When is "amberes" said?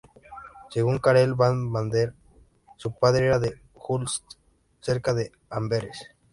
5.47-6.09